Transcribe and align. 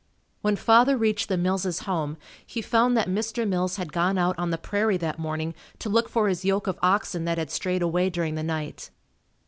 When 0.41 0.55
father 0.55 0.97
reached 0.97 1.29
the 1.29 1.37
Mills' 1.37 1.77
home 1.81 2.17
he 2.43 2.63
found 2.63 2.97
that 2.97 3.07
Mr. 3.07 3.47
Mills 3.47 3.75
had 3.75 3.93
gone 3.93 4.17
out 4.17 4.33
on 4.39 4.49
the 4.49 4.57
prairie 4.57 4.97
that 4.97 5.19
morning 5.19 5.53
to 5.77 5.89
look 5.89 6.09
for 6.09 6.27
his 6.27 6.43
yoke 6.43 6.65
of 6.65 6.79
oxen 6.81 7.25
that 7.25 7.37
had 7.37 7.51
strayed 7.51 7.83
away 7.83 8.09
during 8.09 8.33
the 8.33 8.41
night. 8.41 8.89